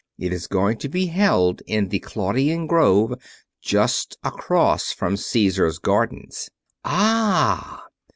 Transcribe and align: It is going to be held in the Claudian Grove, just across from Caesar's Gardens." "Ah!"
It 0.17 0.33
is 0.33 0.47
going 0.47 0.79
to 0.79 0.89
be 0.89 1.05
held 1.05 1.61
in 1.67 1.89
the 1.89 1.99
Claudian 1.99 2.65
Grove, 2.65 3.13
just 3.61 4.17
across 4.23 4.91
from 4.91 5.15
Caesar's 5.15 5.77
Gardens." 5.77 6.49
"Ah!" 6.83 7.83